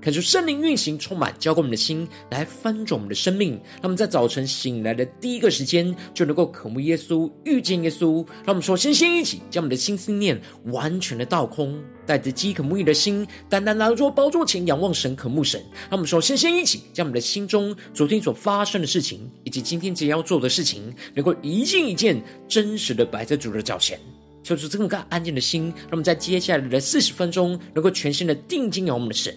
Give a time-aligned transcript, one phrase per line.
[0.00, 3.50] 恳求圣灵运行，充满浇灌我们的心，来翻转我们的生命。
[3.52, 8.26] 让我们在早晨醒来的第一个时间，就能够渴慕耶稣，遇见耶稣。
[8.46, 10.40] 让我们首先先一起将我们的心思念
[10.72, 15.60] 完全的倒空，带着饥渴慕义的心，单单来到宝座前仰望神，渴慕神。
[15.90, 24.00] 让我们首先先一起将我们的心中昨天所发生的事情，以及今天即将要做的事情，能够一件一件真实的摆在主的脚前。
[24.42, 29.36] 求主这么个安静的心，让我们在接下来的四十分钟，能够全心的定睛仰望我们的神。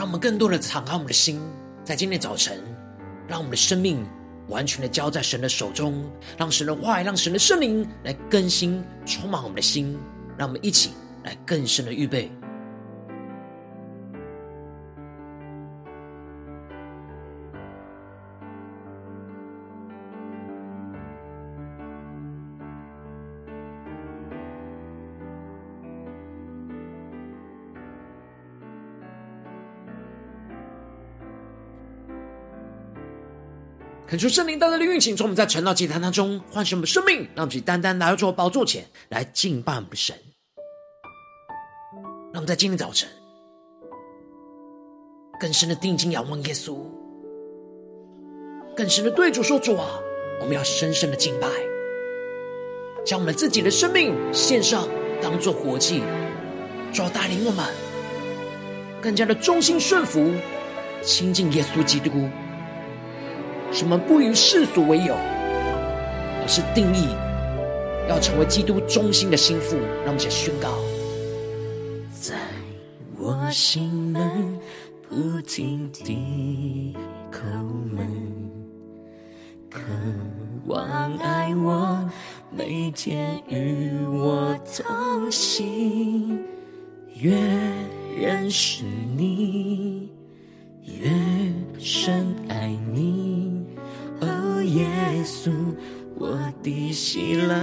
[0.00, 1.38] 让我们更多的敞开我们的心，
[1.84, 2.58] 在今天早晨，
[3.28, 4.02] 让我们的生命
[4.48, 9.98] 完全的交在神的手中，让神的话语，让神的圣灵来更新、充满我们的心，
[10.38, 10.92] 让我们一起
[11.24, 12.32] 来更深的预备。
[34.10, 40.16] 恳求圣灵单单的运行，从我们在晨祷祭坛当中唤醒我们生命，让我们单单来到主宝座前来敬拜我们的神。
[42.32, 43.08] 让我们在今天早晨
[45.38, 46.78] 更深的定睛仰望耶稣，
[48.76, 50.00] 更深的对主说：“主啊，
[50.40, 51.46] 我们要深深的敬拜，
[53.06, 54.88] 将我们自己的生命献上，
[55.22, 56.02] 当做活祭，
[56.92, 57.64] 主要带领我们
[59.00, 60.34] 更加的忠心顺服，
[61.00, 62.10] 亲近耶稣基督。”
[63.72, 67.08] 使我们不与世俗为友，而是定义
[68.08, 69.76] 要成为基督中心的心腹。
[70.04, 70.68] 让我们一起宣告：
[72.12, 72.34] 在
[73.16, 74.58] 我心门
[75.08, 76.96] 不停地
[77.30, 77.40] 叩
[77.94, 78.06] 门，
[79.70, 79.80] 渴
[80.66, 82.10] 望爱我，
[82.50, 86.38] 每天与我同行，
[87.14, 87.36] 越
[88.18, 88.84] 认识
[89.16, 90.10] 你，
[90.84, 91.10] 越
[91.78, 93.64] 深爱你。
[94.20, 94.86] 哦，耶
[95.24, 95.52] 稣，
[96.18, 97.54] 我的喜乐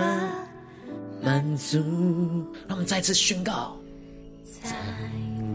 [1.21, 1.77] 满足。
[2.67, 3.75] 让我们再次宣告，
[4.63, 4.75] 在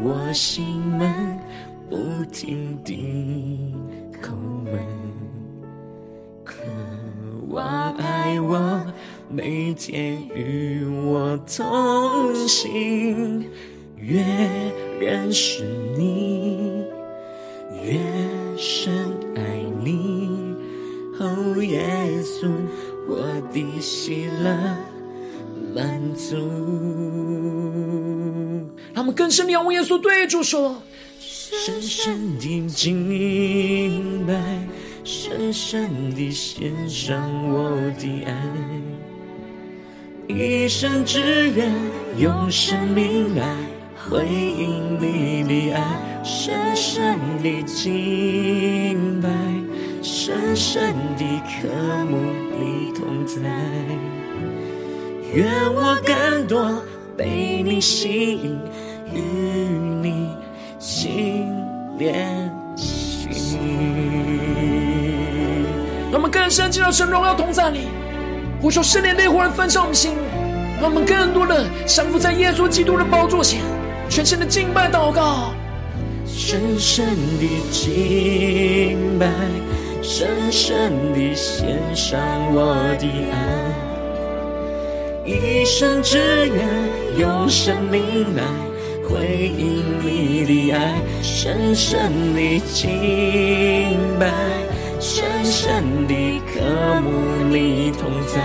[0.02, 1.38] 我心门
[1.90, 3.74] 不停地
[4.22, 4.30] 叩
[4.64, 4.80] 门，
[6.44, 6.54] 渴
[7.48, 8.84] 望爱我，
[9.28, 13.44] 每天与我同行，
[13.96, 14.22] 越
[15.00, 15.64] 认识
[15.96, 16.84] 你，
[17.84, 17.98] 越
[18.56, 18.92] 深
[19.36, 19.40] 爱
[19.84, 20.30] 你。
[21.18, 21.84] 哦，耶
[22.22, 22.50] 稣，
[23.08, 23.22] 我
[23.52, 24.76] 的喜乐
[25.74, 26.36] 满足。
[28.94, 30.82] 让我们更深地仰望耶稣，对主说：
[31.18, 34.68] 深深的敬拜，
[35.04, 38.34] 深深地献上我的爱，
[40.28, 41.20] 一生只
[41.50, 41.72] 愿
[42.18, 43.56] 用生命来
[43.96, 49.28] 回应你的爱，深深的敬拜。
[50.02, 51.68] 深深的渴
[52.04, 52.16] 慕
[52.58, 53.40] 你同在，
[55.32, 56.82] 愿我更多
[57.16, 58.58] 被你吸引，
[59.12, 59.20] 与
[60.02, 60.28] 你
[60.80, 61.46] 心
[61.98, 63.58] 连心。
[66.10, 67.86] 让我们更深进入神荣耀同在里，
[68.60, 70.12] 呼求圣灵烈火来焚烧我们心，
[70.80, 73.60] 让我们更多的降服在耶稣基督的宝座前，
[74.08, 75.52] 全心的敬拜祷告，
[76.34, 77.06] 深深
[77.38, 79.28] 的敬拜。
[80.04, 82.18] 深深地献上
[82.52, 83.36] 我的爱，
[85.24, 86.68] 一生只愿
[87.20, 88.42] 用生命来
[89.08, 94.32] 回应你的爱，深深的敬拜，
[94.98, 96.60] 深深的渴
[97.00, 97.10] 慕
[97.48, 98.40] 你同在。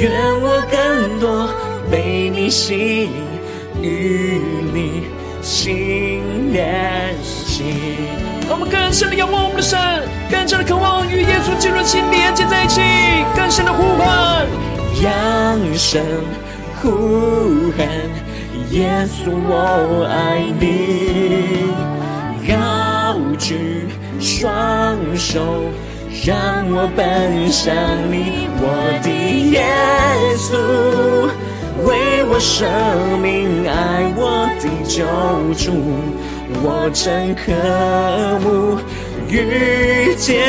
[0.00, 0.10] 愿
[0.40, 1.46] 我更多
[1.90, 3.10] 被你吸引，
[3.82, 4.40] 与
[4.72, 5.02] 你
[5.48, 7.64] 心连心。
[8.50, 9.78] 我们更深的仰望我们的神，
[10.30, 12.82] 更加的渴望与耶稣进入心连接在一起，
[13.34, 14.46] 更深的呼唤，
[15.02, 16.04] 扬声
[16.82, 17.88] 呼喊，
[18.72, 21.72] 耶稣我爱你，
[22.46, 23.88] 高举
[24.20, 25.64] 双手，
[26.26, 26.36] 让
[26.70, 27.74] 我奔向
[28.12, 28.68] 你，我
[29.02, 29.08] 的
[29.48, 29.64] 耶
[30.36, 31.30] 稣，
[31.84, 32.66] 为我舍
[33.22, 35.04] 命爱我的救
[35.54, 35.72] 主。
[36.62, 37.52] 我真渴
[38.40, 38.78] 慕
[39.28, 40.46] 遇见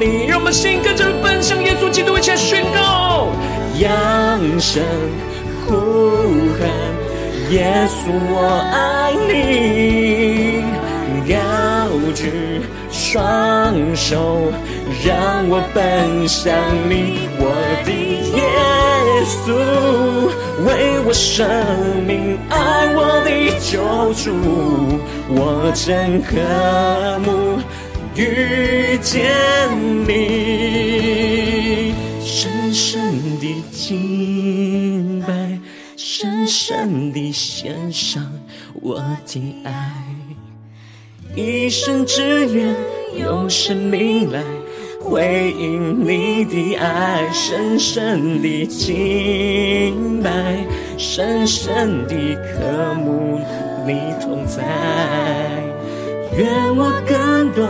[0.00, 3.28] 你，让我们心跟着奔向耶稣基督，一起来宣告，
[3.78, 4.82] 扬声
[5.64, 5.76] 呼
[6.58, 6.68] 喊，
[7.50, 8.40] 耶稣我
[8.72, 10.64] 爱你，
[11.32, 11.32] 高
[12.12, 12.60] 举
[12.90, 14.52] 双手，
[15.06, 16.52] 让我奔向
[16.88, 17.44] 你，我
[17.84, 17.92] 的
[18.36, 18.42] 耶
[19.24, 19.46] 稣，
[20.64, 21.46] 为我生
[22.06, 23.30] 命爱我的
[23.60, 23.78] 救
[24.14, 24.32] 主。
[25.28, 26.36] 我真渴
[27.20, 27.58] 慕
[28.16, 29.30] 遇见
[30.06, 35.58] 你，深深的敬拜，
[35.96, 38.30] 深深的献上
[38.74, 39.92] 我的爱，
[41.36, 42.74] 一生只愿
[43.16, 44.42] 用生命来
[45.10, 50.30] 回应你的爱，深深的敬拜，
[50.96, 53.40] 深深的渴慕。
[53.84, 54.62] 你同在，
[56.38, 56.46] 愿
[56.76, 57.66] 我更多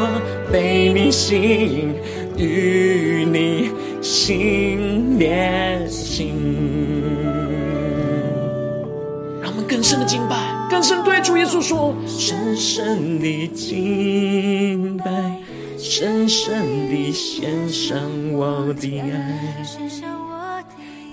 [0.53, 1.95] 被你吸引，
[2.37, 3.71] 与你
[4.03, 6.35] 心连心。
[9.41, 10.37] 让我们更深的敬拜，
[10.69, 15.40] 更深对主耶稣说：深深的敬拜，
[15.93, 18.01] 深深的献上
[18.33, 19.67] 我的爱，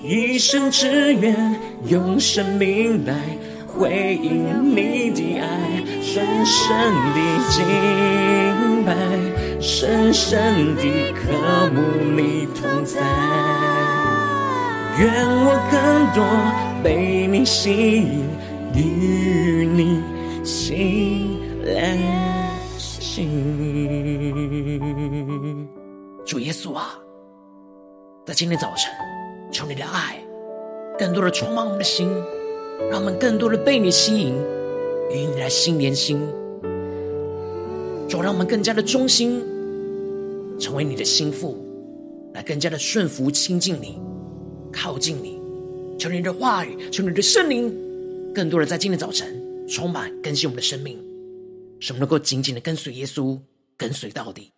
[0.04, 1.36] 一生只愿
[1.88, 3.16] 用生命来。
[3.66, 7.20] 回应你的爱，深深的
[7.50, 8.94] 敬拜，
[9.60, 10.84] 深深的
[11.14, 11.82] 渴慕
[12.16, 13.02] 你同在。
[15.00, 15.12] 愿
[15.44, 16.24] 我更多
[16.84, 18.30] 被你吸引，
[18.76, 20.04] 与你
[20.44, 22.37] 心连
[23.18, 23.28] 心。
[26.24, 27.00] 主耶稣啊，
[28.28, 28.94] 在今天早晨，
[29.52, 30.22] 求你的爱
[31.00, 32.08] 更多的充满我们的心。
[32.92, 34.36] 让我们更多的被你吸引，
[35.10, 36.20] 与你来心连心，
[38.08, 39.42] 主，让我们更加的忠心，
[40.60, 41.58] 成为你的心腹，
[42.36, 44.00] 来更加的顺服亲近你，
[44.72, 45.42] 靠近你。
[45.98, 47.76] 求你的话语，求你的圣灵，
[48.32, 51.00] 更多的在今天早晨充满更新我们的生命，
[51.80, 53.40] 使我们能够紧紧的跟随耶稣，
[53.76, 54.52] 跟随到底。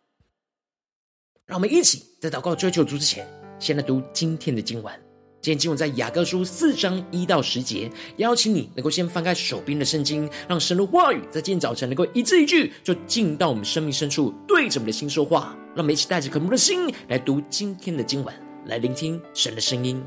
[1.45, 3.27] 让我们一起在祷告追求主之前，
[3.59, 4.93] 先来读今天的经文。
[5.41, 15.55] 今天经文在雅各书四章一到十节，邀请你能够先翻开手边的圣经，让神的话语在今天早晨能够一字一句，就进到我们生命深处，对着我们的心说话。
[15.75, 18.35] 让我们一起带着渴慕的心来读今天的经文，
[18.65, 20.03] 来聆听神的声音。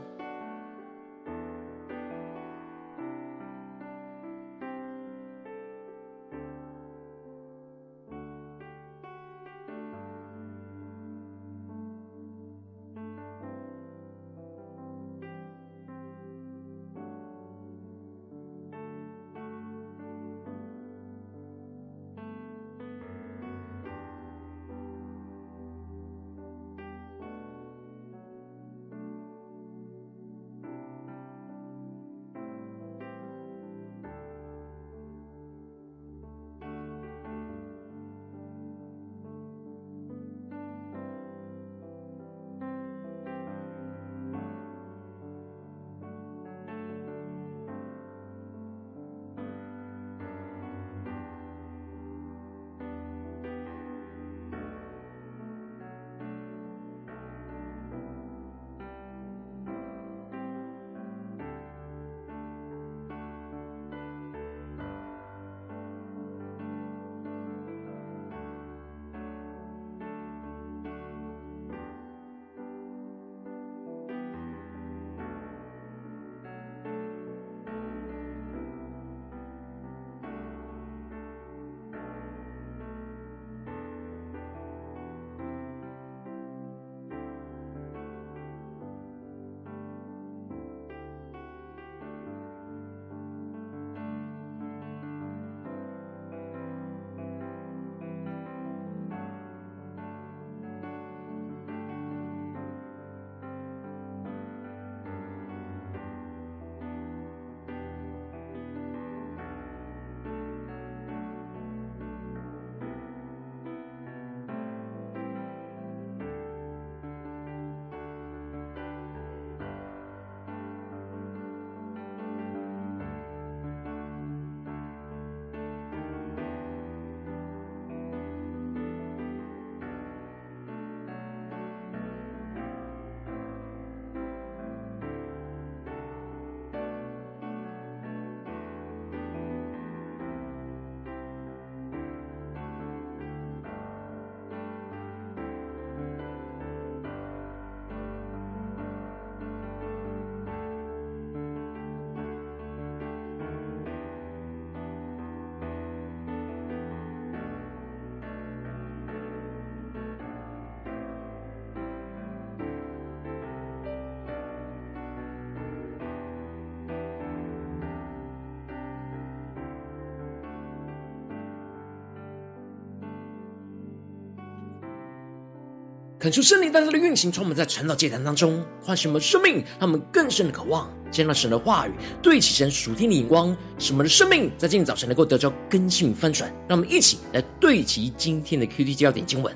[176.23, 181.91] 恳求圣灵在他的运行，充满在传道祭坛当中，唤醒我们生命，他们更深的渴望见到神的话语，
[182.23, 186.49] 对齐神属天的眼光，使我们的生命在今天早晨能够得到更新与翻转。
[186.69, 189.53] 让我们一起来对齐今天的 QT 焦点经文，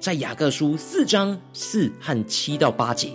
[0.00, 3.10] 在雅各书四章四和七到八节：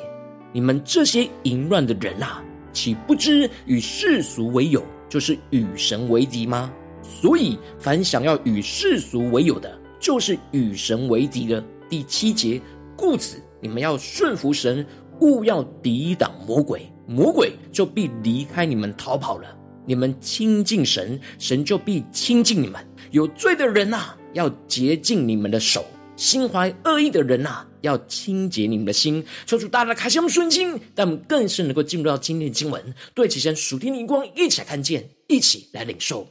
[0.54, 2.40] 你们这些淫乱的人啊，
[2.72, 6.72] 岂不知与世俗为友，就是与神为敌吗？
[7.02, 11.64] 所以，凡想要与世俗为友的，就是与神为敌的。
[11.90, 12.62] 第七节。
[13.02, 14.86] 故此，你们要顺服神，
[15.22, 19.58] 勿要抵挡魔鬼，魔鬼就必离开你们逃跑了。
[19.88, 22.80] 你们亲近神，神就必亲近你们。
[23.10, 25.82] 有罪的人呐，要洁净你们的手；
[26.16, 29.26] 心怀恶意的人呐，要清洁你们的心。
[29.48, 36.28] 求主大大开启我们顺心，但我们更是能够进入到今天的经文，对齐神属天的光，一起来看见，一起来领受。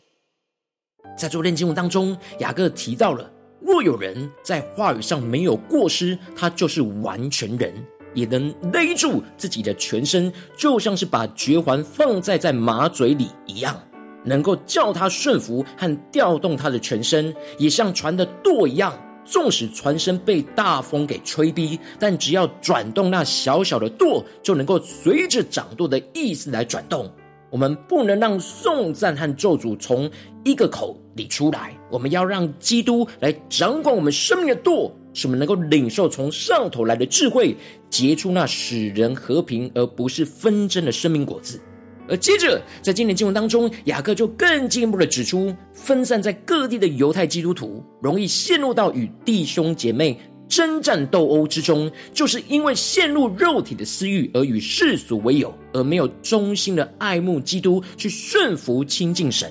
[1.19, 3.29] 在昨天经文当中，雅各提到了。
[3.61, 7.73] 若有人在话语上没有过失，他就是完全人，
[8.15, 13.79] 也能勒住自己的全身，就像是把绝环放在在马嘴里一样，
[14.25, 18.93] 能够叫他顺服和调动他的全身，也像船的舵一样。
[19.23, 27.09] 纵使船身被大风给吹逼，但只要转动那小小的舵，就能够随着掌舵的意思来转动。
[27.49, 30.11] 我们不能让颂赞和咒诅从
[30.45, 37.55] 一个口里出来，我们要让基督来掌管我们生命的舵，使我们能够领受从上头来的智慧，
[37.89, 41.61] 结出那使人和平而不是纷争的生命果子。
[42.09, 50.19] 而接着，在今年经文当中，雅各就更进一步的指出，分散在各地的犹太基督徒容易陷入到与弟兄姐妹。
[50.49, 59.49] 争战斗殴之中，就是因为陷入肉体的私欲而与世俗为友，而没有忠心的爱慕基督，去顺服亲近神。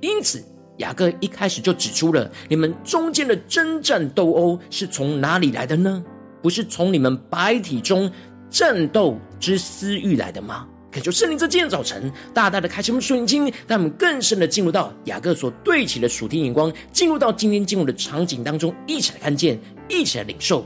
[0.00, 0.42] 因此，
[0.78, 6.04] 雅各一开始就指出了：你们中间的争战斗殴是从哪里来的呢？
[6.42, 8.10] 不是从你们白体中
[8.48, 10.66] 战斗之私欲来的吗？
[10.90, 19.56] 恳求圣灵在今天早晨大大的开启我们属灵经，让我们更深的进入到雅各所对齐的属天眼光，进入到今天经文的场景当中，一起来看见，
[19.88, 20.64] 一起来领受。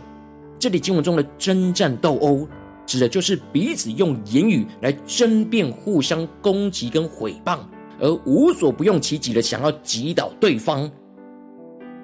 [0.58, 2.48] 这里经文中的争战斗殴，
[2.86, 7.58] 指的就是彼此用言语来争辩、互相攻击跟毁谤，
[8.00, 10.90] 而无所不用其极的想要击倒对方。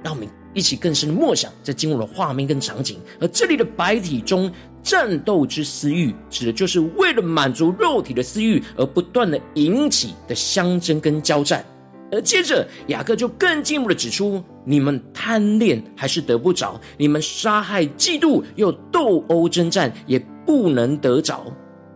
[0.02, 4.50] 让我们一起更深的默想在经文的画面跟场景，而这里的百体中。
[4.82, 11.62] 战斗之私欲，指的就是为了满足肉体的私欲而不断的引起的相争跟交战。
[12.10, 21.44] 而接着雅各就更进一步的指出：你们贪恋还是得不着；你们杀害、嫉妒又斗殴争战，也不能得着。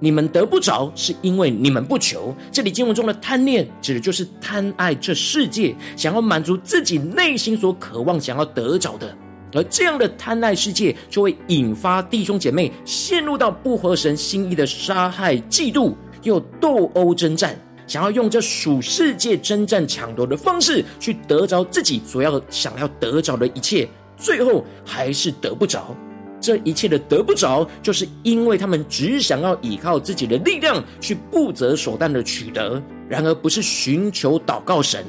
[0.04, 2.36] 你们得不着，是因为你们不求。
[2.52, 9.16] 这里经文中的贪恋，指的就是贪爱这世界，想要满足自己内心所渴望、想要得着的。
[9.54, 25.96] 而这样的贪爱世界，就会引发弟兄姐妹陷入到不合神心意的杀害、嫉妒，又斗殴争战，想要用这属世界争战抢夺的方式去得着自己所要想要得着的一切，最后还是得不着。
[26.44, 35.02] 这一切的得不着，就是因为他们只想要依靠自己的力量去不择手段的取得，然而不是寻求祷告神。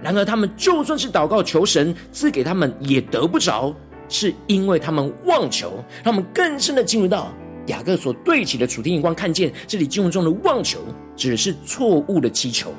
[0.00, 3.74] 然而，他们就算是祷告求神赐给他们，也得不着，
[4.08, 5.84] 是因为他们妄求。
[6.04, 7.34] 让我们更深的进入到
[7.66, 10.78] 雅各所对起的主天眼光，看见这里经文中的妄求，
[11.16, 12.72] 只是错误的祈求，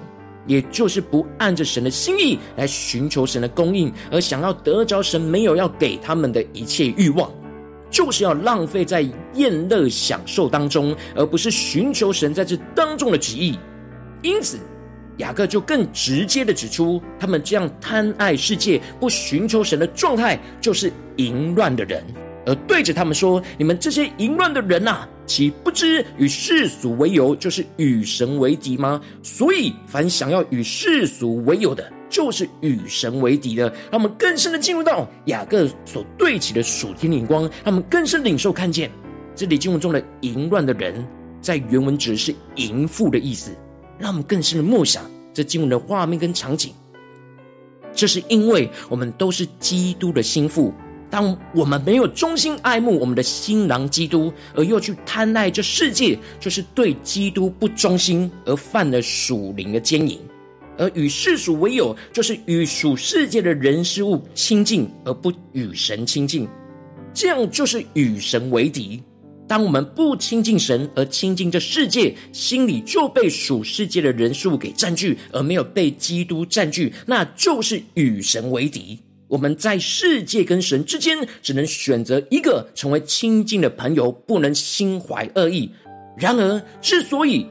[0.48, 7.29] 也就是不按着神的心意来寻求神的供应，而想要得着神没有要给他们的一切欲望，
[7.89, 13.58] 就是要浪费在宴乐享受当中，而不是寻求神在这当中的旨意。
[14.22, 14.58] 因此。
[15.17, 22.01] 雅各就更直接的指出，他们这样贪爱世界、不寻求神的状态，就是淫乱的人。
[22.46, 29.01] 而对着他们说：“你们这些淫乱的人呐，岂不知与世俗为友，就是与神为敌吗？
[29.22, 38.91] 所以，凡想要与世俗为友的，就是与神为敌的。”让我们更深的进入到雅各所对齐的属天灵光，让我们更深领受看见
[39.35, 41.05] 这里经文中的淫乱的人，
[41.41, 43.51] 在原文指的是淫妇的意思。
[43.97, 46.73] 让我们更深的默想这经文的画面跟场景。
[47.93, 50.73] 这是因为我们都是基督的心腹，
[51.09, 60.17] 当我们没有忠心爱慕我们的新郎基督，而又去贪爱这世界，就是对基督不忠心，而犯了属灵的奸淫；
[60.79, 66.48] 而与世俗为友，就是与属世界的人事物亲近，而不与神亲近，
[67.13, 69.03] 这样就是与神为敌。
[69.45, 78.98] 当我们不亲近神，而亲近这世界，心里就被属世界的人数给占据，而没有被基督占据，那就是与神为敌。
[79.27, 85.69] 我们在世界跟神之间，只能选择一个成为亲近的朋友，不能心怀恶意。
[86.17, 87.45] 然而，之所以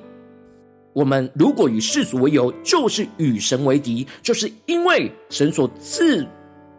[0.92, 6.26] 我们如果与世俗为友，就是与神为敌，就是因为神所赐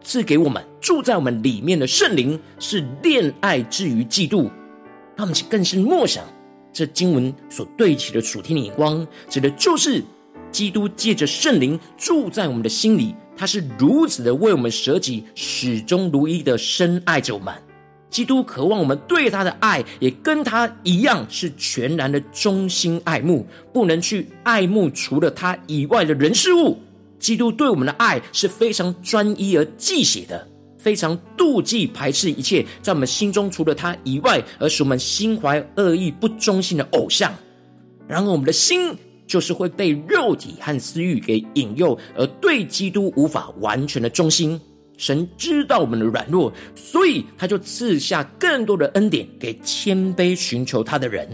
[0.01, 4.49] 赐给我们住在我们里面的圣灵是恋爱至于嫉妒。
[5.15, 6.23] 他们更是默想
[6.71, 10.03] 这经文所对齐的属天的眼光，指的就是
[10.51, 13.15] 基督借着圣灵住在我们的心里。
[13.37, 17.53] 他是如此的为我们舍己，始终如一的深爱着我们。
[18.09, 26.77] 基督渴望我们对他的爱，也跟他一样，是全然的忠心爱慕，不能去爱慕除了他以外的人事物。
[27.19, 37.33] 基督对我们的爱是非常专一而忌血的，非常妒忌排斥一切在我们心中除了他以外，而使我们心怀恶意、不忠心的偶像。
[38.07, 38.95] 然而，我们的心。
[39.29, 44.59] 就是会被肉体和私欲给引诱，而对基督无法完全的忠心。
[44.99, 51.25] 神知道我们的软弱，所以他就赐下更多的恩典给谦卑寻求他的人。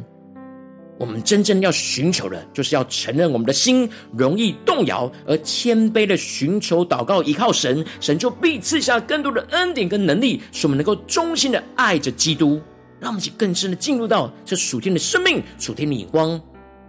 [1.00, 12.62] 我们真正要寻求的，就是要承认我们的心容易动摇，而谦卑的寻求祷告，依靠神，神就必赐下更多的恩典跟能力，使我们能够忠心的爱着基督。
[13.00, 16.40] 让我们去更深的进入到这属天的生命、属天的眼光。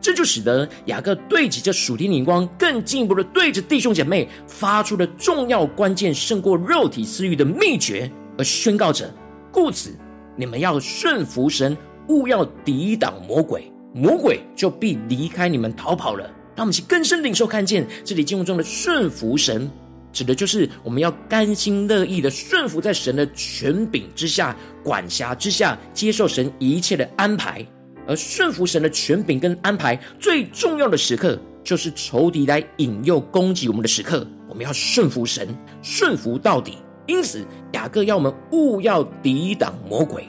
[0.07, 9.13] 这就使得雅各对齐这属天灵光，更进一步的对着弟兄姐妹发出了重要关键胜过肉体私欲的秘诀，而宣告着：
[9.51, 9.91] 故此，
[10.37, 16.23] 你们要顺服神，勿要抵挡魔鬼，魔鬼就必离开你们逃跑了。
[16.55, 19.69] 让我们去更深领受看见这里经文中的顺服神，
[20.13, 27.67] 指的就是我们要甘心乐意的顺服在神的权柄之下、管辖之下，接受神一切的安排。
[28.07, 34.27] 而顺服神的权柄跟安排，最重要的时刻，就是仇敌来引诱攻击我们的时刻。
[34.49, 35.49] 我们要顺服神，
[35.83, 36.79] 顺服到底。
[37.07, 40.29] 因此，雅各要我们勿要抵挡魔鬼。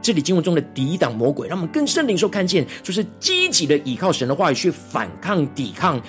[0.00, 6.00] 这里经文中的抵挡魔鬼，让我们更深领受看见，就是积极的依靠神的话语去反抗、抵抗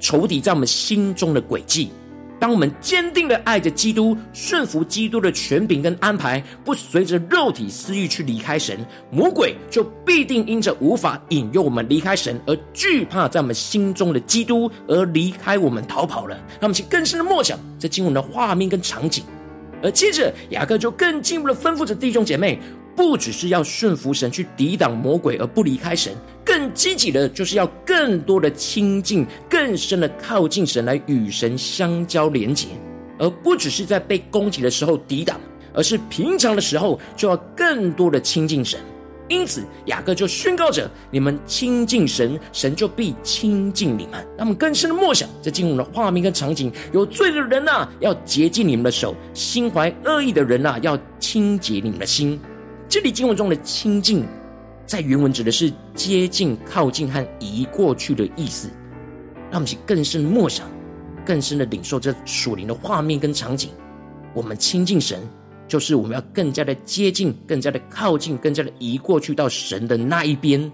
[0.00, 1.90] 仇敌在我们心中的诡计。
[2.38, 8.78] 当我们坚定的爱着基督，顺服基督的权柄跟安排，不随着肉体私欲去离开神，
[9.10, 16.36] 魔鬼就必定因着无法引诱我们离开神而惧怕在我们心中的基督，而离开我们逃跑了。
[16.60, 19.24] 让我们去更深的默想这经文的画面跟场景，
[19.82, 22.60] 而接着雅各就更进一步的吩咐着弟兄姐妹。
[22.96, 32.68] 不只是要顺服神去抵挡魔鬼而不离开神，更积极的就是要更多的亲近、更深的靠近神来与神相交连结，
[33.18, 35.38] 而不只是在被攻击的时候抵挡，
[35.74, 38.80] 而是平常的时候就要更多的亲近神。
[39.28, 44.24] 因此，雅各就宣告着：你们亲近神，神就必亲近你们。
[44.38, 52.40] 那么更深的默想，这经文的画面跟场景：有罪的人呐、要洁净你们的手；心怀恶意的人呐、要清洁你们的心。
[52.88, 54.24] 这里经文中的亲近，
[54.86, 58.70] 在原文指的是接近、靠近和移过去的意思。
[59.50, 60.68] 让我们去更深默想，
[61.24, 63.70] 更深的领受这属灵的画面跟场景。
[64.32, 65.20] 我们亲近神，
[65.66, 70.70] 就是我们要更加的接近、更加的靠近、更加的移过去到神的那一边。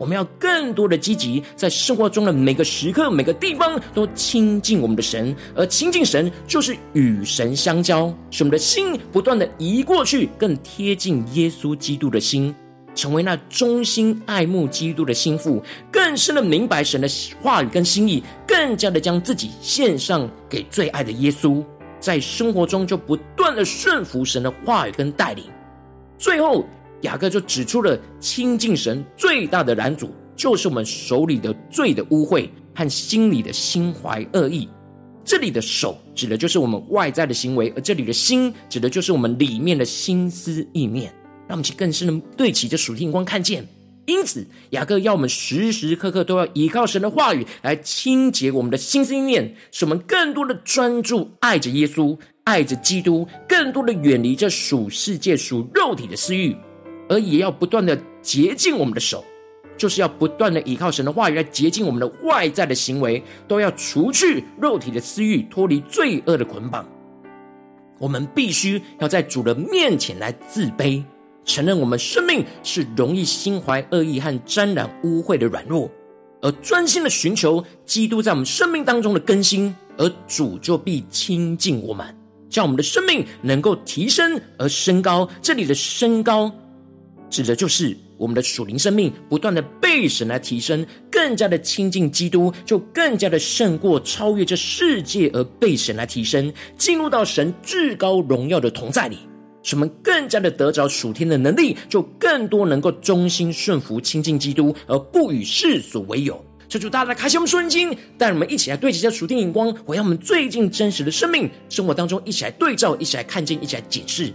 [0.00, 12.54] 我们要更多的积极，在生活中的每个时刻、每个地方都亲近我们的神，而亲近神就是与神相交，使我们的心不断的移过去，更贴近耶稣基督的心，
[12.94, 17.06] 成为那忠心爱慕基督的心腹，更深的明白神的
[17.42, 21.62] 话语跟心意，更加的将自己献上给最爱的耶稣，
[22.00, 25.44] 在生活中就不断的顺服神的话语跟带领，
[26.16, 26.64] 最后。
[27.02, 34.68] 雅各就指出了亲近神最大的拦阻，就是我们手里的罪的污秽和心里的心怀恶意。
[35.24, 41.12] 这里的手指的就是我们外在的行为，而这里的心指的就是我们里面的心思意念。
[41.46, 43.66] 让我们去更深的对齐这属天光看见。
[44.06, 56.56] 因此，雅各要我们时时刻刻都要依靠神的话语来清洁我们的心思意念，使我们更多的专注爱着耶稣，爱着基督，更多的远离这属世界、属肉体的私欲。
[57.10, 59.24] 而也要不断的洁净我们的手，
[59.76, 66.88] 就是要不断的依靠神的话语来洁净我们的外在的行为，都要除去肉体的私欲，脱离罪恶的捆绑。
[67.98, 71.02] 我们必须要在主的面前来自卑，
[71.44, 75.90] 承认我们生命是容易心怀恶意和沾染污秽的软弱，
[76.40, 82.06] 而专心的寻求基督在我们生命当中的更新，而主就必亲近我们，
[82.48, 85.28] 将我们的生命能够提升而升高。
[85.42, 86.52] 这里的升高。
[87.30, 99.16] 指的就是我们的属灵生命不断的被神来提升，更加的亲近基督，就更加的胜过超越这世界而被神来提升，进入到神至高荣耀的同在里，
[99.62, 106.44] 使我们更加的得着属天的能力，就更多能够忠心顺服亲近基督，而不与世俗为友。
[106.68, 114.32] 求主大大开启我们属灵经，带我们一起来对齐这属天眼光，回到我们最近真实的生命生活当中，一起来对照，一起来看见，一起来检视。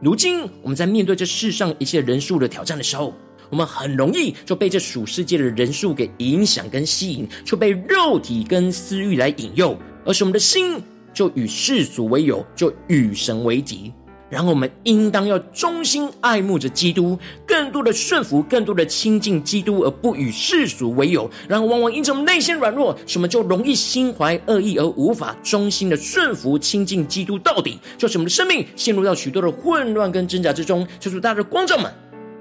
[0.00, 3.14] 如今我们在面对这世上一切人数的挑战的时候，
[3.48, 10.82] 我们很容易就被这属世界的人数给影响跟吸引，就被肉体跟私欲来引诱，而是我们的心
[11.14, 13.90] 就与世俗为友，就与神为敌。
[14.28, 21.30] 然后我们应当要忠心爱慕着基督，更多的顺服，更多的亲近基督，而不与世俗为友。
[21.48, 30.84] 然后往往因着我们内心软弱，什么就容易心怀恶意，而无法忠心的顺服亲近基督到底，就使我们的生命陷入到许多的混乱跟挣扎之中。
[30.98, 31.92] 求主大家的光照们，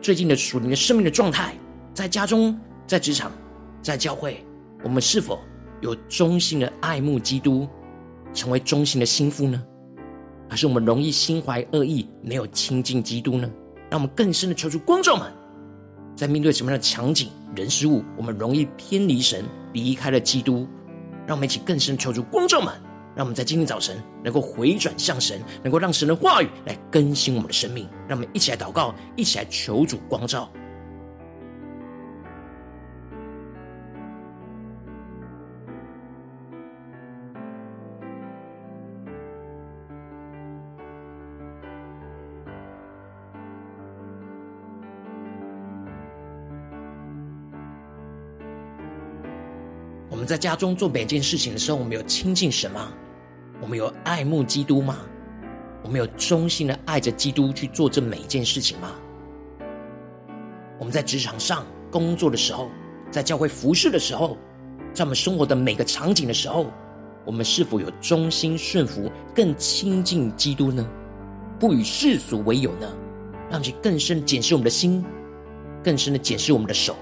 [0.02, 1.56] 最近的属灵的生命的状态，
[1.94, 3.32] 在家中、在职场、
[3.84, 4.44] 在教会，
[4.84, 5.40] 我们是否
[5.82, 7.68] 有忠心的爱慕基督，
[8.34, 9.62] 成为忠心的心腹呢？
[10.50, 13.50] 还是我们容易心怀恶意，没有亲近基督呢？
[13.90, 15.32] 让我们更深的求主光照们，
[16.16, 20.68] 在面对什么样的场景、人、事物，我们容易偏离神，离开了基督。
[21.28, 22.74] 让我们一起更深求主光照们，
[23.16, 27.88] 让我们在今天早晨能够回转向神，能够让神的话语来更新我们的生命。
[28.08, 30.48] 让我们一起来祷告，一起来求主光照。
[50.26, 52.92] 们在家中做每件事情的时候，我们有亲近神吗？
[53.62, 54.98] 我们有爱慕基督吗？
[55.84, 58.90] 我们有忠心的爱着基督去做这每一件事情吗？
[60.80, 62.72] 我们在职场上工作的时候，
[63.12, 64.36] 在教会服侍的时候，
[64.96, 66.72] 在我们生活的每个场景的时候，
[67.24, 70.84] 我们是否有忠心顺服、更亲近基督呢？
[71.60, 72.92] 不与世俗为友呢？
[73.48, 75.06] 让我们去更深的检视我们的心，
[75.84, 76.96] 更深的检视我们的手。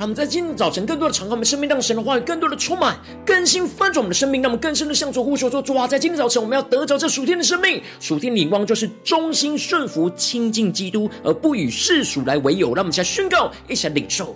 [0.00, 4.40] 让我们在今天早晨更多的敞开我们生命，让神的话语更多的充满、更新、翻转我们的生命。
[4.40, 7.82] 让我们更深的向主呼求说：主啊，在今天早晨，我们要得着这属天的生命。
[8.00, 12.74] 属天的眼光就是忠心顺服、亲近基督，而不与世俗来为友。
[12.74, 14.34] 让我们一起来宣告，一起来领受。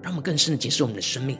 [0.00, 1.36] 让我们更深的解释我们的生命。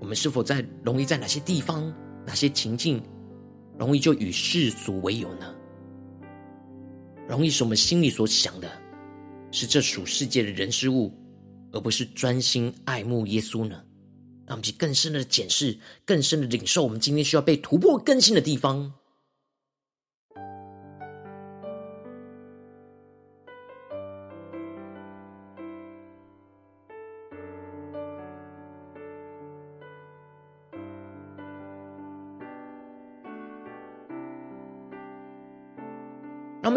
[0.00, 1.94] 我们是否在容易在哪些地方？
[2.26, 3.00] 哪些情境
[3.78, 5.54] 容易就与世俗为友呢？
[7.28, 8.70] 容易是我们心里所想的
[9.50, 11.12] 是这属世界的人事物，
[11.72, 13.82] 而不是专心爱慕耶稣呢？
[14.46, 18.92] 让我们去更深的检视，更深的领受，我们今天需要被突破更新的地方。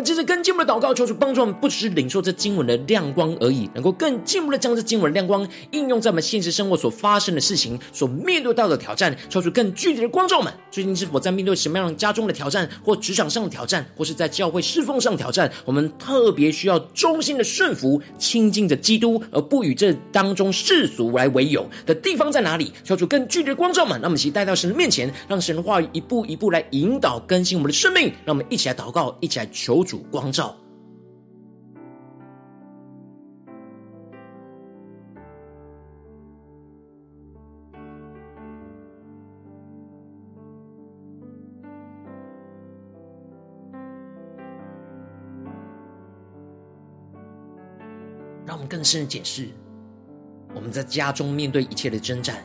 [0.10, 10.52] 接着更进步的祷告，求主帮助我们，不只是领受这经文的亮光而已，能够更进步的将这经文的亮光应用在我们现实生活所发生的事情、所面对到的挑战，求主更具体的光照我们。
[10.72, 15.52] 最近是否在面对什么样家中的挑战，或职场上的挑战，或是在教会侍奉上的挑战？
[15.64, 22.74] 我们特别需要忠心的顺服、亲近着基督，而不与这当中世俗来为友的地方在哪里？
[22.84, 24.02] 求主更具体的光照们。
[24.02, 28.06] 让我们一起带到神的面前，让神的话语一步一步来引导更新我们的生命。
[28.26, 29.84] 让我们一起来祷告，一起来求。
[29.90, 30.56] 主光照，
[48.46, 49.48] 让我们更深的解释：
[50.56, 52.38] 我们在家中面对一切的征战，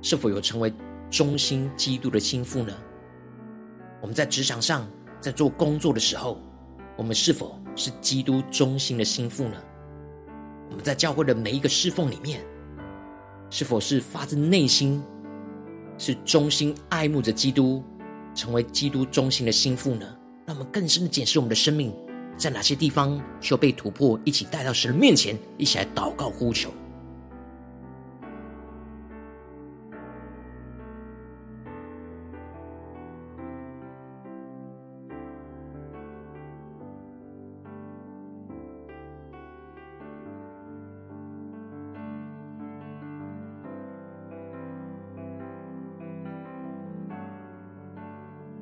[0.00, 0.72] 是否有成为
[1.10, 2.72] 忠心基督的心腹呢？
[4.00, 4.86] 我们在职场上，
[5.20, 6.40] 在做工作的时候。
[6.96, 9.56] 我们是否是基督中心的心腹呢？
[10.70, 12.40] 我们在教会的每一个侍奉里面，
[13.50, 15.02] 是否是发自内心
[15.98, 17.84] 是忠心爱慕着基督，
[18.34, 20.06] 成为基督中心的心腹呢？
[20.46, 21.92] 让我们更深的检视我们的生命，
[22.36, 24.18] 在哪些地方需要被突破？
[24.24, 26.70] 一起带到神的面前，一起来祷告呼求。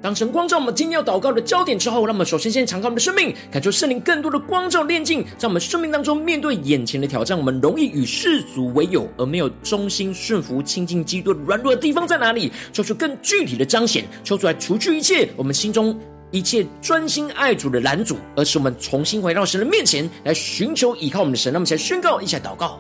[0.05, 12.53] 当神光照我们今天要祷告的焦点之后，让我们首先先敞开我们的生命，感受圣灵更多的光照炼净，在我们生命当中面对眼前的挑战，我们容易与世俗为友，而没有忠心顺服亲近基督的软弱的地方在哪里？
[12.71, 15.99] 求出更具体的彰显，求出来除去一切我们心中
[16.31, 21.51] 一切专心爱主的拦阻，而使我们重新回到神的面前来寻求依靠我们的神。
[21.51, 22.79] 那么，先宣告一下祷告。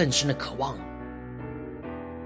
[0.00, 0.78] 更深的渴望，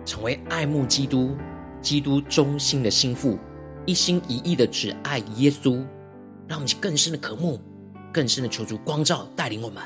[0.04, 1.37] 成为爱慕基督、
[1.82, 3.37] 基督忠心的心腹，
[3.84, 5.84] 一心一意的只爱耶稣。
[6.46, 7.60] 让我们去更深的渴慕，
[8.12, 9.82] 更深的求主光照带领我们。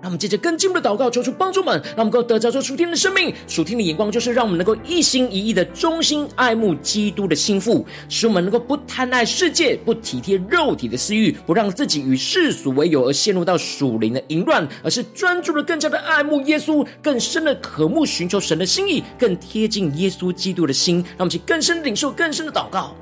[0.00, 3.34] 让我们接着更进一步的祷告，求主帮助们，让我们能够得着这属天的生命。
[3.48, 20.98] 属天的眼光就是让我们能够一心一意的忠心爱慕基督的心腹，使我们能够不贪爱世界，不体贴肉体的私欲，不让自己与世俗为友而陷入到属灵的淫乱，而是专注的更加的爱慕耶稣，更深的渴慕寻求神的心意，更贴近耶稣基督的心。
[21.16, 22.94] 让我们去更深领受，更深的祷告。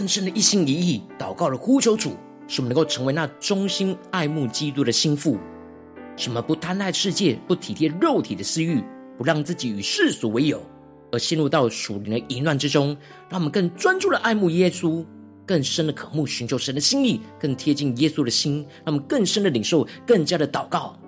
[0.00, 2.16] 更深的一心一意祷告的呼求主，
[2.48, 5.36] 使我们能够成为那忠心爱慕基督的心腹，
[6.16, 8.82] 使我们不贪爱世界，不体贴肉体的私欲，
[9.18, 10.62] 不让自己与世俗为友，
[11.12, 12.96] 而陷入到属灵的淫乱之中。
[13.28, 15.04] 让我们更专注的爱慕耶稣，
[15.44, 18.66] 更深的渴慕寻求神的心意，更贴近耶稣的心。
[18.82, 20.98] 让我们更深的领受，更加的祷告。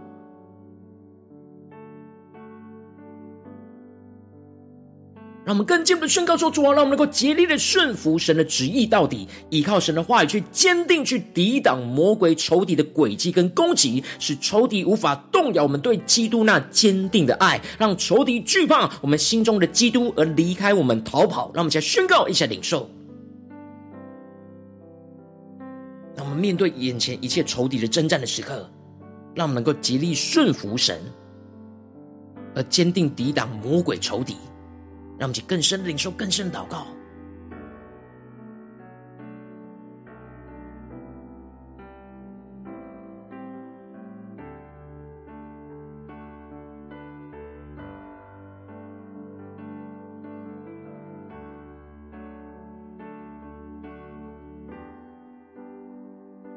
[5.45, 22.89] 让我们更进一步的宣告说：“主啊，让我们能够竭力的顺服神的旨意到底，依靠神的话语去坚定去抵挡魔鬼仇敌的诡计跟攻击，使仇敌无法动摇我们对基督那坚定的爱，让仇敌惧怕我们心中的基督而离开我们逃跑。”让我们先宣告一下领受。
[26.15, 28.71] 让我们面对眼前一切仇敌的征战的时刻，
[29.35, 31.01] 让我们能够竭力顺服神，
[32.55, 34.37] 而坚定抵挡魔鬼仇敌。
[35.23, 36.85] 让我们更深的领受，更深的祷告。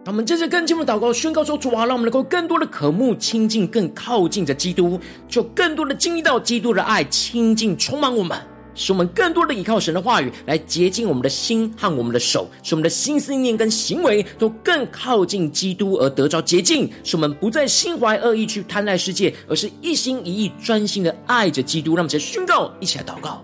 [0.04, 8.36] 让我们接着更进一步祷告，宣告说：主啊，让我们能够更多的渴慕亲近，更靠近着基督，就更多的经历到基督的爱，亲近充满我们，
[8.76, 21.96] 使我们更多的依靠神的话语来洁净我们的心和我们的手，使我们的心思念跟行为都更靠近基督而得着洁净，使我们不再心怀恶意去贪爱世界，而是一心一意专心的爱着基督。
[21.96, 23.44] 让我们先宣告，一起来祷告。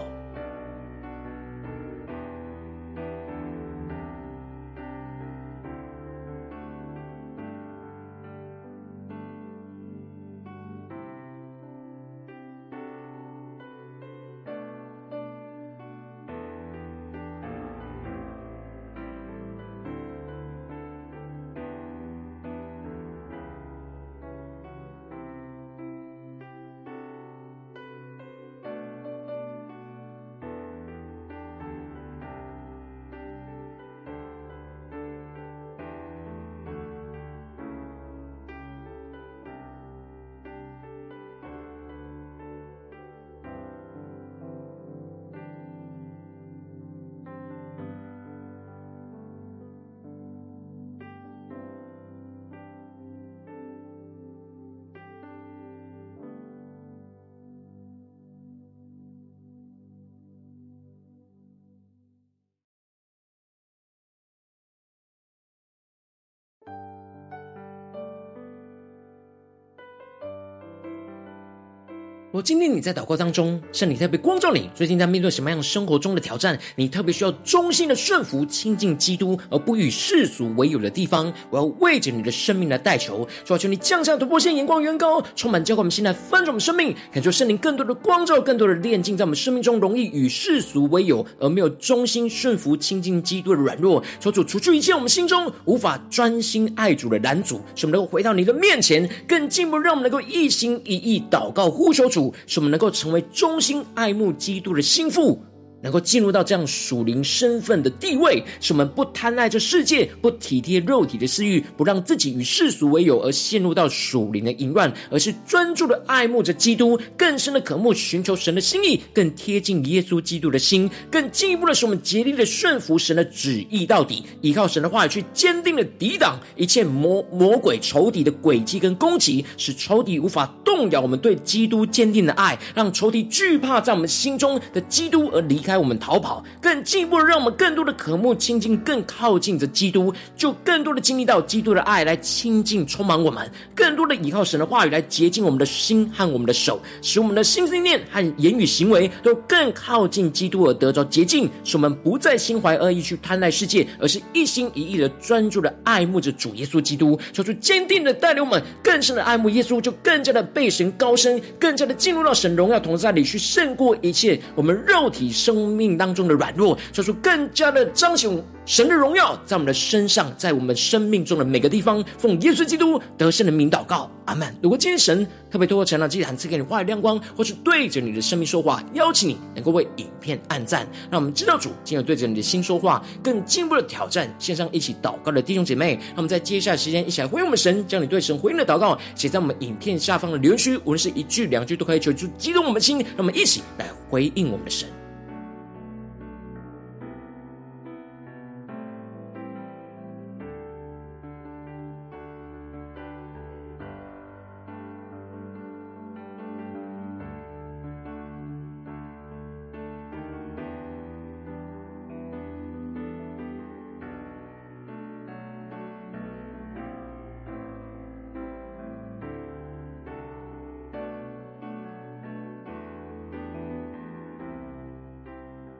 [72.31, 76.57] 我今天你在祷告当中，圣灵特别光照你，最近在面对什么样生活中的挑战？
[76.77, 81.31] 你特别需要忠心的顺服、亲近基督，而不与世俗为友的地方。
[81.49, 94.01] 我要为着你的生命来代求，主啊，求你降下突破线，眼光远高，充满浇灌我们心来翻转我们生命，感受圣灵更多的光照，更多的炼净，在我们生命中容易与世俗为友，而没有忠心顺服、亲近基督的软弱。
[94.21, 102.20] 求主除去一切我们心中无法专心爱主的拦阻，使我们能够回到你的面前，更进一步让我们能够一心一意祷告呼求主。
[102.45, 105.41] 使我们能够成为忠心爱慕基督的心腹。
[105.81, 135.70] 能够进入到这样属灵身份的地位，使我们不贪爱这世界，不体贴肉体的私欲，不让自己与世俗为友而陷入到属灵的淫乱，而是专注的爱慕着基督，更深的渴慕寻求神的心意，更贴近耶稣基督的心，更进一步的使我们竭力的顺服神的旨意到底，依靠神的话语去坚定的抵挡一切魔魔鬼仇敌的诡计跟攻击，使仇敌无法动摇我们对基督坚定的爱，让仇敌惧怕在我们心中的基督而离开。
[135.71, 165.60] 让我们逃跑，更进一步的让我们更多的渴慕亲近，更靠近着基督，就更多的经历到基督的爱来亲近充满我们，更多的依靠神的话语来洁净我们的心和我们的手，使我们的心思念和言语行为都更靠近基督而得着洁净，使我们不再心怀恶意去贪爱世界，而是一心一意的专注的爱慕着主耶稣基督，求主坚定的带领我们更深的爱慕耶稣，就更加的被神高升，更加的进入到神荣耀同在里去，胜过一切我们肉体生。
[165.61, 174.55] 生命当中的软弱，做出更加的彰显神的荣耀，在我们的身上，在我们生命中的每个地方，奉耶稣基督得胜的名祷告，阿门。
[174.61, 185.95] 如果今天神特别透过成长祭坛赐给你话语亮光，或是对着你的生命说话，邀请你能够为影片按赞，让我们知道主今日对着你的心说话，更进一步的挑战线上一起祷告的弟兄姐妹。
[186.09, 194.87] 让我们在接下来时间一起来回应我们神，将你对神回应的祷告写在我们影片下方的留言区，无论是一句两句都可以，求主激动我们的心，让我们一起来回应我们的神。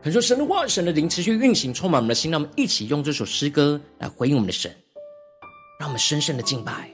[0.03, 2.31] 恳求神的话，神的灵持续运行，充满我们的心。
[2.31, 4.75] 让我们一起用这首诗歌来回应我们的神，
[5.79, 6.89] 让我们深深的敬拜，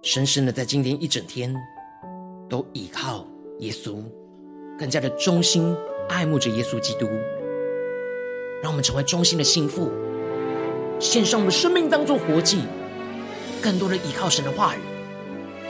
[0.00, 1.54] 深深的在今天一整天
[2.48, 3.26] 都倚靠
[3.58, 4.02] 耶稣，
[4.78, 5.76] 更加的忠心
[6.08, 7.06] 爱慕着耶稣基督。
[8.62, 9.92] 让我们成为忠心的心腹，
[10.98, 12.62] 献上我们的生命当做活祭，
[13.60, 14.78] 更多的依靠神的话语，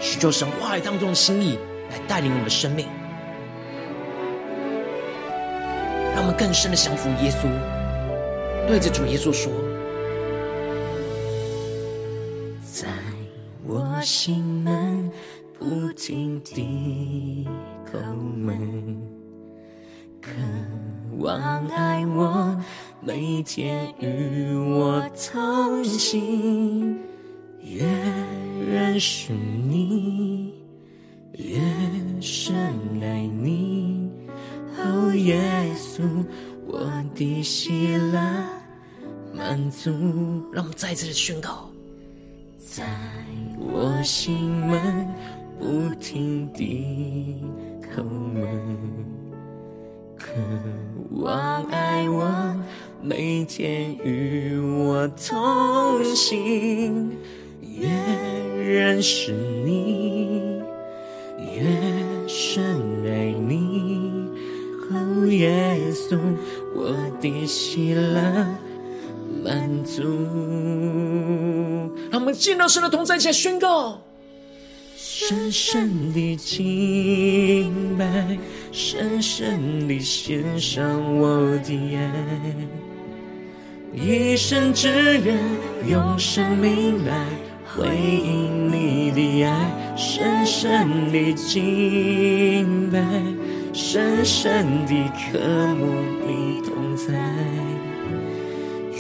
[0.01, 1.59] 寻求神话语当中的心意
[1.91, 2.87] 来带领我们的生命。
[6.37, 7.49] 更深的降服耶稣，
[8.67, 9.53] 对着主耶稣说
[12.61, 12.89] ：“在
[13.65, 15.11] 我心门
[15.59, 17.47] 不停地
[17.91, 19.01] 叩门，
[20.21, 20.33] 渴
[21.19, 22.61] 望爱我，
[23.01, 26.99] 每天与我同行，
[27.63, 27.87] 越
[28.69, 30.53] 认识你，
[31.35, 31.61] 越
[32.21, 32.55] 深
[33.01, 34.03] 爱你。”
[34.85, 35.41] 哦，耶
[35.77, 36.03] 稣，
[36.67, 38.21] 我的喜乐
[39.33, 39.91] 满足。
[40.53, 41.71] 让我们再一次的宣告，
[42.59, 42.85] 在
[43.59, 45.09] 我心门
[45.59, 47.43] 不停地
[47.97, 48.47] 叩门，
[50.19, 50.33] 渴
[51.13, 52.55] 望爱我，
[53.01, 57.11] 每天与我同行，
[57.63, 57.89] 越
[58.63, 59.33] 认识
[59.65, 60.61] 你，
[61.57, 62.65] 越深
[63.07, 64.24] 爱你。
[64.91, 66.19] 哦，耶稣，
[66.75, 68.47] 我的喜乐
[69.43, 70.03] 满足。
[72.11, 74.01] 让我们见到神的同在，一起来宣告。
[74.97, 78.39] 深深的敬拜，
[78.73, 82.11] 深深的献上我的爱，
[83.93, 85.39] 一生只愿
[85.89, 87.27] 用生命来
[87.67, 93.01] 回应你的爱，深深的敬拜。
[93.75, 94.95] 深深的
[95.33, 95.37] 渴
[95.75, 95.87] 慕
[96.25, 97.13] 你同在，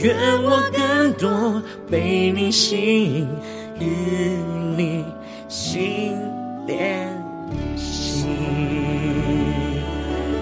[0.02, 3.28] 愿我更多被你吸引，
[3.78, 3.86] 与
[4.76, 5.04] 你
[5.48, 6.18] 心
[6.66, 7.08] 连
[7.76, 8.26] 心。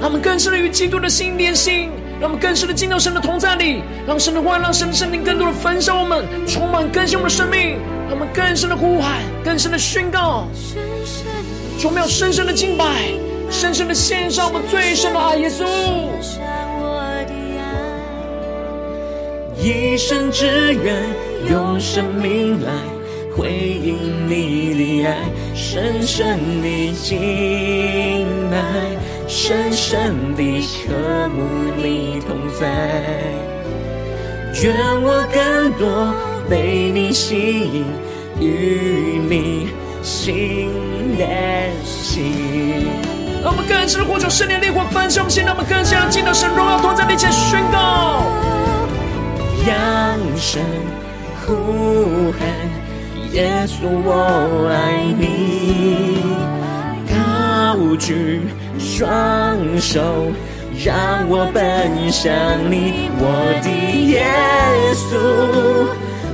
[0.00, 7.76] 让我们更深的与基督的心连心，让我们更深的进到神的同在里，让神的话，让神的圣灵更多的焚烧我们，充满更新我们的生命，
[8.08, 10.48] 让我们更深的呼喊，更深的宣告，
[11.78, 13.12] 充满深深的敬拜。
[13.52, 15.58] 深深的献上我们最深的爱，耶稣。
[16.22, 16.42] 献上
[16.80, 16.82] 我
[17.28, 17.62] 的爱
[19.62, 20.96] 一生只愿
[21.50, 22.72] 用生命来
[23.36, 25.18] 回应你的爱，
[25.54, 28.56] 深深的敬拜，
[29.28, 30.42] 深深的
[30.88, 31.44] 渴慕
[31.76, 32.66] 你同在。
[34.62, 36.14] 愿我更多
[36.48, 37.84] 被你吸引，
[38.40, 39.68] 与你
[40.02, 40.70] 心
[41.18, 43.11] 连心。
[43.42, 48.22] 让我们更深的呼求圣灵烈火焚烧我们心，让我们更加进到神荣耀同在面前宣告。
[49.66, 50.62] 扬声
[51.44, 52.46] 呼喊，
[53.32, 56.22] 耶稣我爱你，
[57.10, 58.42] 高举
[58.78, 60.00] 双手，
[60.84, 62.32] 让我奔向
[62.70, 63.24] 你，我
[63.64, 63.68] 的
[64.06, 64.24] 耶
[64.94, 65.18] 稣。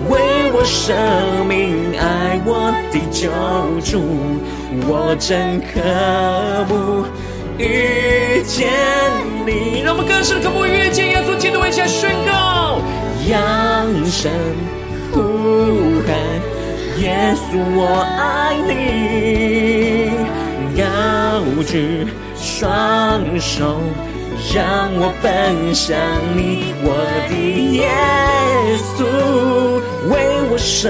[0.08, 0.94] 为我舍
[1.44, 3.30] 命爱我的救
[3.80, 4.00] 主，
[4.86, 5.68] 我真渴
[6.68, 7.04] 慕
[7.58, 8.68] 遇见
[9.46, 9.82] 你。
[9.84, 12.80] 让我们更深渴慕遇见耶稣基督，一起来宣告，
[13.28, 14.30] 扬声
[15.12, 15.20] 呼
[16.06, 16.16] 喊，
[17.00, 17.86] 耶稣我
[18.16, 20.10] 爱你，
[20.76, 20.82] 高
[21.64, 23.80] 举双手，
[24.54, 25.98] 让我奔向
[26.36, 26.94] 你，我
[27.28, 27.34] 的
[27.74, 27.88] 耶
[28.96, 29.04] 稣。
[30.08, 30.14] 为
[30.50, 30.88] 我舍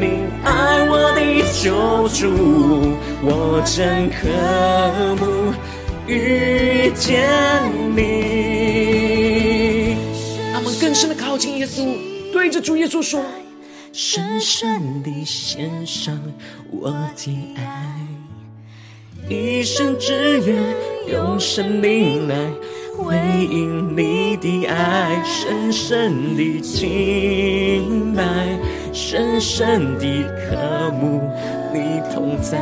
[0.00, 1.20] 命爱我的
[1.52, 4.16] 救主，我真渴
[5.16, 5.22] 慕
[6.06, 7.28] 遇见
[7.94, 7.98] 你。
[10.54, 11.84] 他们更深的靠近耶稣，
[12.32, 13.22] 对着主耶稣说：
[13.92, 16.18] 深深地献上
[16.70, 17.98] 我的爱，
[19.28, 20.56] 一生只愿
[21.08, 22.36] 用生命来。
[22.96, 23.14] 回
[23.50, 28.22] 应你的爱，深深的敬拜，
[28.92, 30.06] 深深的
[30.48, 31.20] 渴慕
[31.72, 32.58] 你同在。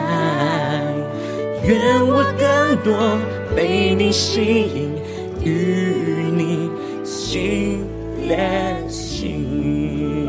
[1.67, 3.17] 愿我更多
[3.57, 4.91] 被你吸引，
[5.43, 5.95] 与
[6.37, 6.69] 你
[7.05, 7.85] 心
[8.27, 10.27] 连心。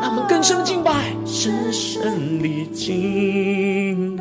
[0.00, 0.92] 让我们更深的敬拜，
[1.24, 4.11] 深深的敬。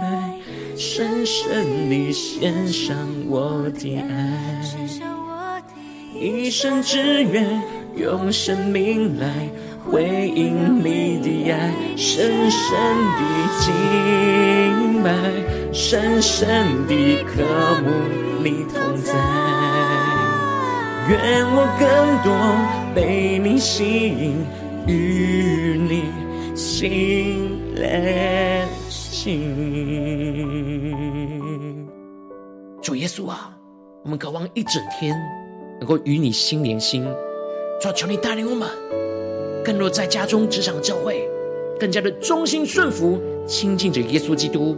[0.83, 2.97] 深深地献上
[3.29, 4.63] 我的爱，
[6.19, 7.61] 一生只愿
[7.95, 9.47] 用生命来
[9.85, 12.71] 回应你的爱，深深
[13.13, 13.21] 的
[13.59, 15.13] 敬拜，
[15.71, 17.43] 深深的渴
[17.83, 17.91] 慕
[18.43, 19.13] 你同在，
[21.07, 21.85] 愿我更
[22.23, 22.33] 多
[22.95, 24.43] 被你吸引，
[24.87, 26.05] 与你
[26.55, 28.80] 心连。
[29.21, 29.37] 心。
[32.81, 33.55] 主耶稣啊，
[34.03, 35.15] 我们渴望一整天
[35.79, 37.03] 能够与你心连心。
[37.79, 38.67] 主啊，求你带领我们，
[39.63, 41.29] 更多在家中、职场、教会，
[41.79, 44.75] 更加的忠心顺服，亲近着耶稣基督，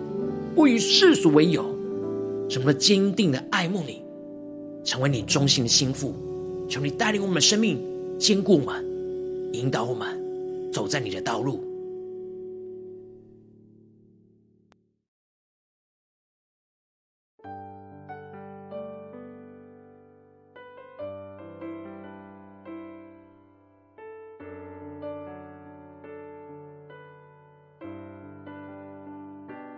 [0.53, 1.63] 不与世俗为友。
[2.49, 4.03] 什么坚定的爱慕你，
[4.83, 6.13] 成为你忠心的心腹。
[6.67, 7.81] 求你带领我们的生命，
[8.19, 8.85] 坚固我们，
[9.53, 10.05] 引导我们
[10.69, 11.63] 走在你的道路。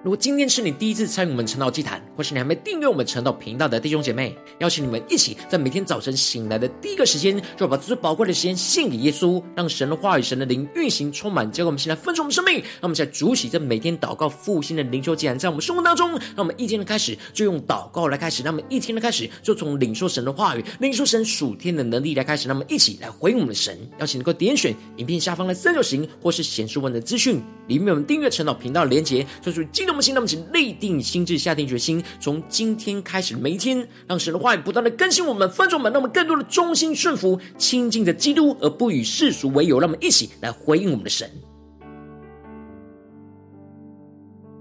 [0.06, 23.76] 如果今天是你第一次参与我们晨祷祭坛，或是你还没订阅我们晨祷频道的弟兄姐妹，邀请你们一起在每天早晨醒来的第一个时间，就把最宝贵的时间献给耶稣，让神的话语、神的灵运行充满，结果我们现在分盛我们生命，让我们在主喜在每天祷告复兴的灵修祭坛，在我们生活当中，让我们一天的开始就用祷告来开始，让我们一天的开始就从领受神的话语、领受神属天的能力来开始，让我们一起来回应我们的神。
[24.00, 29.95] 邀请能够点选影片下方的三角形，或是显示文的资讯，里面有我们订阅晨祷频道的连结，做出激动。
[29.96, 39.80] 那么，那么，请立定心智，下定决心，从今天开始，每一天，让神的话语不断的更新我们，翻转我们，让我们更多的忠心顺服，亲近的基督，而不与世俗为友。
[39.80, 41.30] 让我们一起来回应我们的神。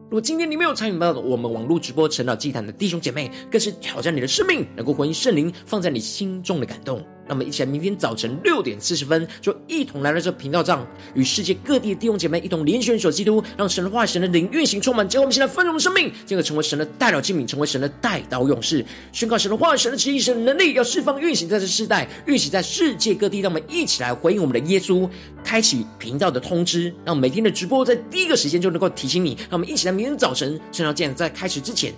[0.04, 7.04] 如果今天你没有参与到我们网络直播晨祷祭坛的弟兄姐妹，更是挑战你的生命，能够回应圣灵放在你心中的感动。
[7.26, 14.80] 那么，一起来，明天早晨六点四十分，就一同来到这频道上，与世界各地的弟兄姐妹一同连选手基督，让神的话语、神的灵运行。
[14.80, 15.08] 充满。
[15.08, 21.48] 结果，我们现在丰盛的生命，进而成为神的代表器皿，成为神的代祷勇士，宣告神的话语、神的旨意、神的能力，要释放运行。
[21.48, 22.50] 在这世代，运行。
[22.50, 23.40] 在世界各地。
[23.40, 25.08] 让我们一起来回应我们的耶稣，
[25.44, 29.36] 开启频道的通知，让每天的直播在第一个时间就能够提醒你。
[29.50, 31.92] 让我们一起来，明天早晨晨祷祭坛在开始之前，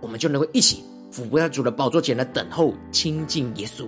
[0.00, 3.86] 我们就能够一起俯伏在主的宝座前来等候亲近耶稣。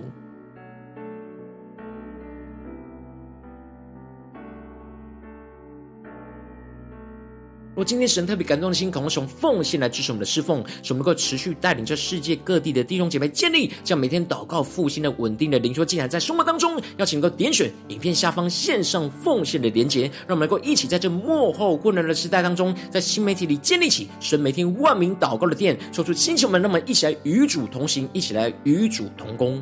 [7.77, 29.61] 若今天神特别感动的心，渴望从奉献来支持我们的侍奉，使我们能够持续带领着世界各地的弟兄姐妹建立这样每天祷告复兴的稳定的灵修祭坛，在生活当中，邀请能够点选影片下方线上奉献的连结，让我们能够一起在这幕后困难的时代当中，在新媒体里建立起神每天万名祷告的殿，说出星球们，那么一起来与主同行，一起来与主同工。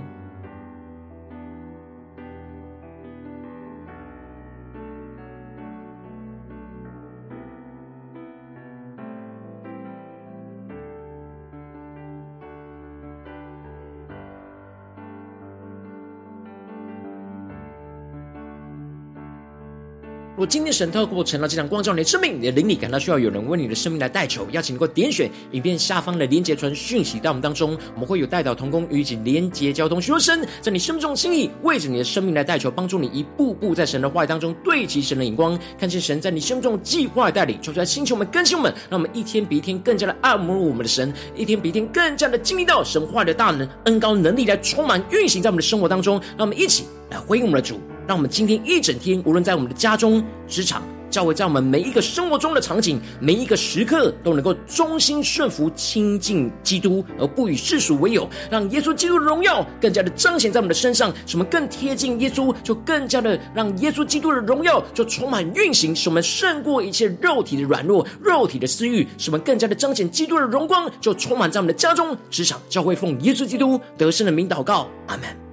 [20.36, 47.80] 如果今天神透过晨祷祭坛光照你的生命，你的灵里感到需要有人为你的生命来代求，邀请你能够点选影片下方的连结传讯息到我们当中，我们会有代祷同工与你连结交通，寻求神在你生命中的心意，为着你的生命来代求，帮助你一步步在神的话语当中对齐神的眼光，看见神在你生命中的计划带领，求出来星球们更新我们，让我们一天比一天更加的爱慕我们的神，一天比一天更加的经历到神话的大能、恩高能力来充满运行在我们的生活当中，让我们一起来回应我们的主。
[48.08, 75.45] 让我们今天一整天，无论在我们的家中、职场、教会，在我们每一个生活中的场景、每一个时刻，都能够忠心顺服、亲近基督，而不与世俗为友，让耶稣基督的荣耀更加的彰显在我们的身上，使我们更贴近耶稣，就更加的让耶稣基督的荣耀就充满运行，使我们胜过一切肉体的软弱、肉体的私欲，使我们更加的彰显基督的荣光，就充满在我们的家中、职场、教会，奉耶稣基督得胜的名祷告，阿门。